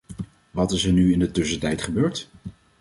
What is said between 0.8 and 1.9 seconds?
er nu in de tussentijd